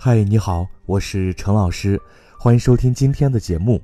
[0.00, 2.00] 嗨，你好，我是陈老师，
[2.38, 3.82] 欢迎收听今天的节目。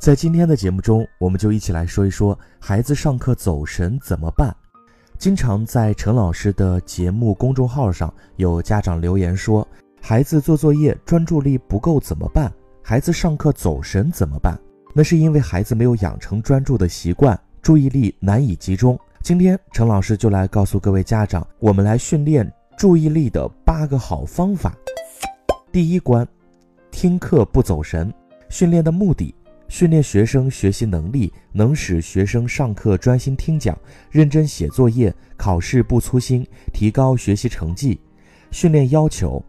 [0.00, 4.56] 在今天的节目中，我们就一起来说一说孩子上课走神怎么办。
[5.18, 9.68] 经常在陈老师的节目公众号上有家长留言说，
[10.00, 12.50] 孩子做作业专注力不够怎么办？
[12.82, 14.58] 孩子上课走神怎么办？
[14.94, 18.98] 那是因为孩子没有养成专注的习惯，注意力难以集中。
[19.22, 24.74] 今天陈老师就来告诉各位家长，我们来训练注意力的八个好方法。
[25.78, 26.26] 第一关，
[26.90, 28.12] 听课不走神。
[28.48, 29.32] 训练的目的，
[29.68, 33.78] 训练学生学习能力，能使学生上课专心听讲，
[34.10, 38.00] 认真写作业，考试不粗心，提高学习成绩。
[38.50, 39.40] 训练要求，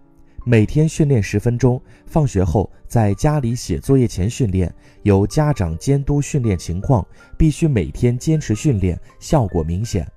[0.45, 4.71] 每天训练十分钟，放学后在家里写作业前训练，
[5.01, 7.03] 由家长监督训练情况，
[7.39, 10.07] 必须每天坚持训练，效果明显。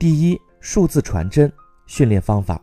[0.00, 1.52] 第一，数字传真
[1.86, 2.60] 训练方法。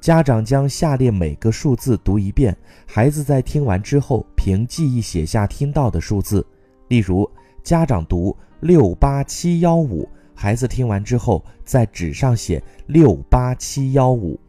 [0.00, 6.44] 家长将下列每个数字读一遍，孩子在听完之后凭记忆写下听到的数字。
[6.88, 7.30] 例如，
[7.62, 14.40] 家长读六八七幺五，孩子听完之后在纸上写六八七幺五。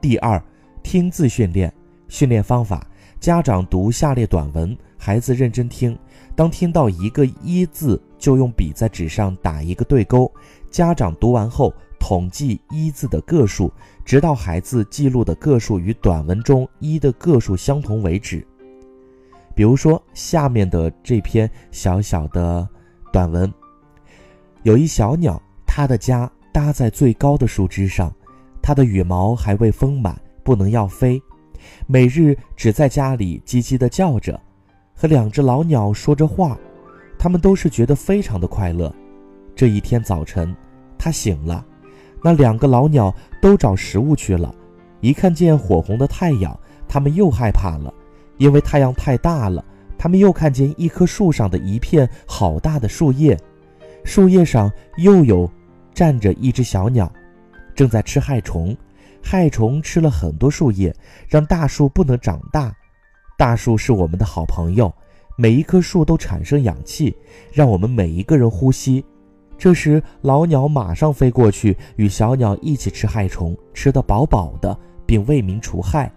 [0.00, 0.42] 第二，
[0.82, 1.70] 听字训练
[2.08, 2.86] 训练方法：
[3.20, 5.96] 家长读下列短文，孩子认真听，
[6.34, 10.32] 当听到一个一字，就用笔在纸上打一个对勾。
[10.70, 11.70] 家长读完后。
[12.06, 13.72] 统计一字的个数，
[14.04, 18.46] 直到孩子记录的个数与短文中一的个数相同为止。
[19.54, 22.68] 比如说，下面的这篇小小的
[23.10, 23.50] 短文，
[24.64, 28.14] 有一小鸟，它的家搭在最高的树枝上，
[28.60, 31.18] 它的羽毛还未丰满，不能要飞，
[31.86, 34.38] 每日只在家里叽叽地叫着，
[34.94, 36.58] 和两只老鸟说着话，
[37.18, 38.94] 他们都是觉得非常的快乐。
[39.56, 40.54] 这一天早晨，
[40.98, 41.64] 它醒了。
[42.24, 44.54] 那两个老鸟都找食物去了，
[45.02, 46.58] 一看见火红的太阳，
[46.88, 47.92] 他们又害怕了，
[48.38, 49.62] 因为太阳太大了。
[49.98, 53.38] 他们又看见一棵树上的一片好大的树叶，
[54.04, 55.50] 树叶上又有
[55.92, 57.12] 站着一只小鸟，
[57.74, 58.74] 正在吃害虫。
[59.22, 60.94] 害虫吃了很多树叶，
[61.28, 62.74] 让大树不能长大。
[63.36, 64.90] 大树是我们的好朋友，
[65.36, 67.14] 每一棵树都产生氧气，
[67.52, 69.04] 让我们每一个人呼吸。
[69.56, 74.76] 这时，老鸟马上飞过去，与小鸟一起吃害虫，吃得饱饱的，
[75.06, 76.12] 并为民除害。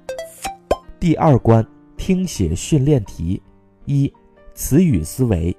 [1.00, 1.66] 第二关
[1.96, 3.42] 听写训练题：
[3.86, 4.12] 一、
[4.54, 5.56] 词语思维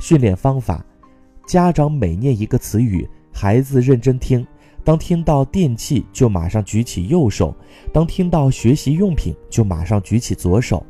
[0.00, 0.84] 训练方法。
[1.46, 4.46] 家长每念一个词语，孩子认真听。
[4.82, 7.52] 当听到电器，就马上举起右手；
[7.92, 10.84] 当听到学习用品，就马上举起左手。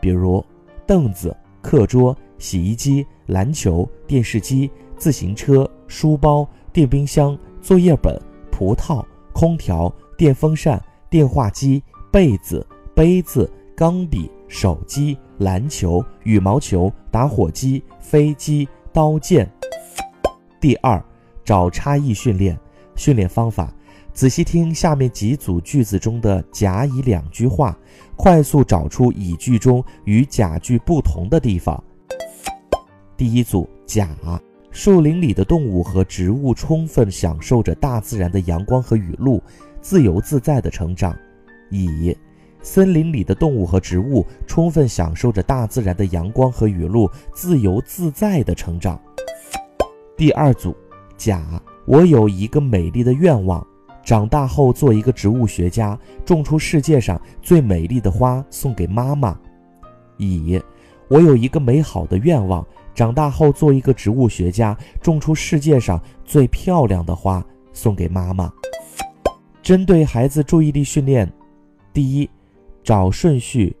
[0.00, 0.44] 比如，
[0.86, 4.70] 凳子、课桌、洗衣机、篮球、电视机。
[4.96, 8.20] 自行车、书包、电冰箱、作业本、
[8.50, 19.50] 葡萄、空调、电风扇、电话机、被子、杯子、钢笔、手机、篮球、羽毛球、打火机、飞机、刀剑。
[20.60, 21.02] 第二，
[21.44, 22.58] 找差异训练
[22.94, 23.72] 训练方法：
[24.14, 27.76] 仔细听下面几组句子中的甲乙两句话，
[28.16, 31.82] 快速找出乙句中与甲句不同的地方。
[33.16, 34.08] 第一组甲。
[34.76, 39.42] 树林里的动物和植物充分享受着大自然的阳光和雨露，
[39.80, 41.16] 自由自在的成长。
[41.70, 42.14] 乙，
[42.60, 49.00] 森林里的动物和植物充分享受着大自然的阳光和雨露，自由自在的成长。
[50.14, 50.76] 第二组，
[51.16, 51.42] 甲，
[51.86, 53.66] 我有一个美丽的愿望，
[54.04, 59.40] 长大后做一个植物学家，种出世界上最美丽的花送给妈妈。
[60.18, 60.60] 乙，
[61.08, 62.62] 我有一个美好的愿望。
[62.96, 68.50] 长大后做一个植物学家，种出世界上最漂亮的花，送给妈妈。
[69.62, 71.30] 针对孩子注意力训练，
[71.92, 72.28] 第一，
[72.82, 73.76] 找顺序。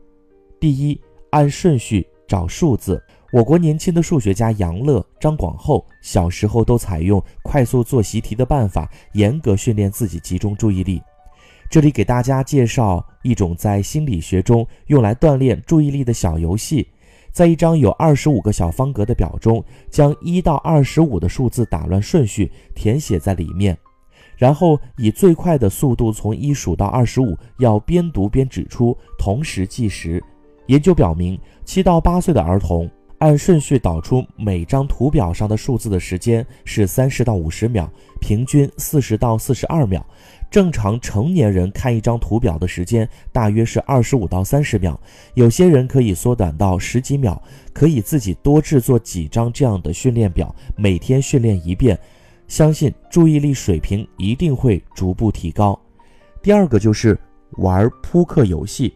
[0.60, 1.00] 第一，
[1.30, 3.02] 按顺序找数字。
[3.32, 11.00] 我国年轻的数学家杨乐、张广厚小时候都采用快速做习题的办法，严格训练自己集中注意力。
[11.70, 16.86] 这里给大家介绍一种在心理学中用来锻炼注意力的小游戏。
[17.36, 23.76] 在一张有二十五个小方格的表中，将一到二十五的数字打乱顺序填写在里面，
[24.38, 30.24] 然后以最快的速度从一数到二十五，要边读边指出，同时计时。
[30.68, 37.90] 研究表明，七到八岁的儿童按顺序导出每张图表上的数字的时间是三十到五十秒，
[38.20, 40.04] 平均四十到四十二秒。
[40.50, 44.98] 正常成年人看一张图表的时间大约是二十五到三十秒，
[45.34, 47.42] 有些人可以缩短到十几秒。
[47.72, 51.98] 可以自己多制作几张这样的训练表，每天训练一遍，
[52.48, 55.78] 相信注意力水平一定会逐步提高。
[56.42, 57.18] 第二个就是
[57.58, 58.94] 玩扑克游戏，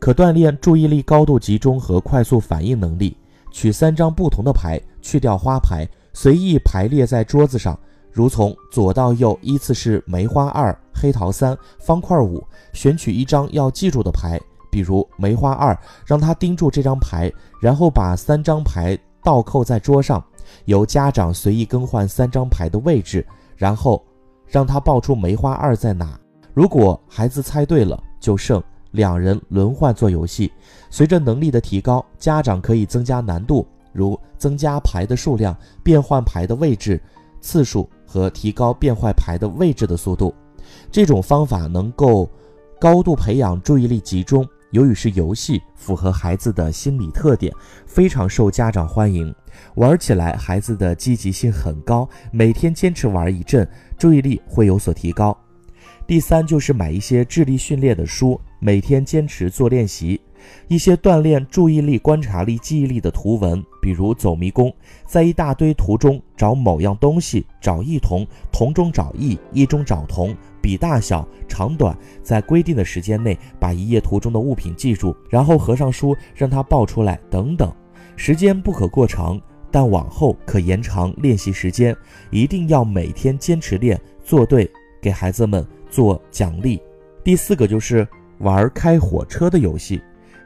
[0.00, 3.16] 可锻炼注意力高度集中和快速反应能力。
[3.50, 7.78] 取三张不同的牌，去掉花牌，随意排列在桌子上，
[8.12, 12.42] 如从左到右依次是梅花二、黑桃三、方块五。
[12.72, 14.38] 选取一张要记住的牌，
[14.70, 15.76] 比如梅花二，
[16.06, 20.24] 让他盯住这张牌，然后把三张牌倒扣在桌上，
[20.66, 23.26] 由家长随意更换三张牌的位置，
[23.56, 24.04] 然后
[24.46, 26.18] 让他报出梅花二在哪。
[26.54, 28.62] 如果孩子猜对了，就胜。
[28.92, 30.52] 两人轮换做游戏，
[30.90, 37.00] 随着能力的提高，家长可以增加难度，如增加牌的数量、变换牌的位置
[37.40, 40.34] 次数和提高变换牌的位置的速度。
[40.90, 42.28] 这种方法能够
[42.80, 44.46] 高度培养注意力集中。
[44.72, 47.52] 由于是游戏，符合孩子的心理特点，
[47.86, 49.34] 非常受家长欢迎。
[49.74, 55.36] 玩起来，孩子的积极性很高，每天坚持玩一阵，注意力会有所提高。
[56.10, 60.20] 第三就是买一些智力训练的书，每天坚持做练习。
[60.66, 64.74] 一些锻炼注意力、观察力、记忆力的图文，比如走迷宫，
[65.06, 77.72] 在一大堆图中找某样东西，找异同，同中找异，异中找同，比大小、长短，在规定的时间内把一页图中的物品记住，然后合上书让它报出来，等等。
[78.16, 79.40] 时间不可过长，
[79.70, 81.96] 但往后可延长练习时间，
[82.32, 84.68] 一定要每天坚持练，做对，
[85.00, 85.64] 给孩子们。
[85.90, 86.80] 做奖励，
[87.24, 88.06] 第四个就是
[88.38, 90.00] 玩开火车的游戏，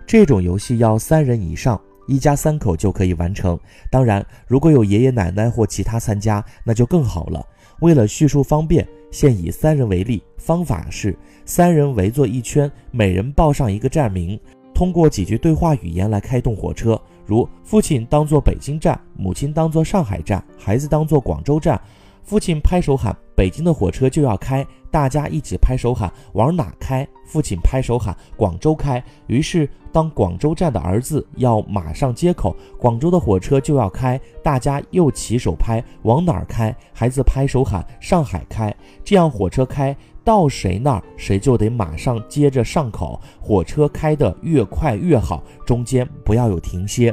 [0.07, 3.59] 这种游戏要三人以上，一家三口就可以完成。
[3.91, 7.47] 当然，如果有爷爷奶奶或其他参加，那就更好了。
[7.81, 14.39] 为了叙述方便，现以三人为例，方法是三人围坐一圈，每人报上一个站名，
[14.75, 21.81] 通过几句对话语言来开动火车，如父亲当做北京站，母亲当做上海站，孩子当做广州站。
[22.23, 43.21] 父亲拍手喊：“北京的火车就要开！”大家一起拍手喊：“往哪开？”父亲拍手喊：“广州开！”于是，当广州站的儿子要马上接口：“广州的火车就要开！”大家又起手拍：“往哪儿开？”孩子拍手喊：“上海开！”这样火车开到谁那儿，谁就得马上接着上口。
[43.41, 47.13] 火车开得越快越好，中间不要有停歇。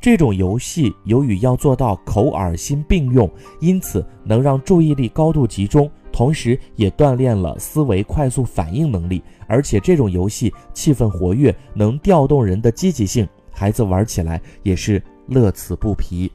[0.00, 3.30] 这种游戏由于要做到口耳心并用，
[3.60, 9.22] 因此能让注意力高度集中，同时也锻炼了思维快速反应能力。
[9.46, 16.30] 而且这种游戏气氛活跃，能调动人的积极性，孩子玩起来也是乐此不疲。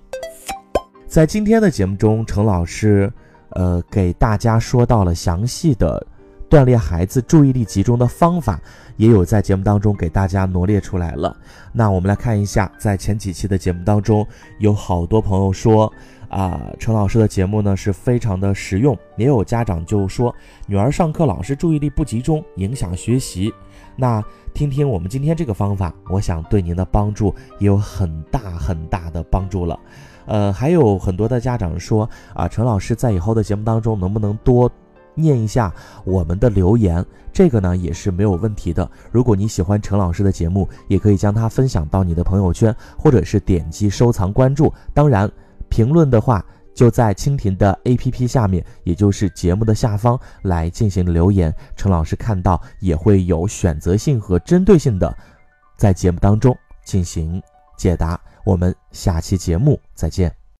[1.07, 3.11] 在今天的节目中，程老师，
[3.51, 6.05] 呃，给大家说到了详细的。
[6.49, 8.59] 锻炼孩子注意力集中的方法，
[8.95, 11.35] 也有在节目当中给大家罗列出来了。
[11.73, 14.25] 那我们来看一下，在前几期的节目当中，
[14.59, 15.91] 有好多朋友说，
[16.29, 18.97] 啊，陈老师的节目呢是非常的实用。
[19.17, 20.33] 也有家长就说，
[20.65, 23.53] 女儿上课老是注意力不集中，影响学习。
[23.97, 24.23] 那
[24.53, 29.77] 听听我们今天这个方法，我想对您的帮助也有很大很大的帮助了。
[30.25, 34.71] 呃，还有很多的家长说，啊，陈老师在以后的节目当中能不能多。
[35.17, 35.73] 念一下
[36.05, 38.89] 我们的留言，这个呢也是没有问题的。
[39.11, 44.73] 如果你喜欢陈老师的节目，也可以将它分享到你的朋友圈，或者是点击收藏关注。
[44.93, 45.29] 当然，
[45.69, 51.53] 评论的话就在蜻蜓的 APP 下面，也就是节目的下方来进行留言。
[51.75, 55.15] 陈老师看到也会有选择性和针对性的
[55.75, 56.55] 在节目当中
[56.85, 57.41] 进行
[57.77, 58.19] 解答。
[58.45, 60.46] 我们下期节目再见。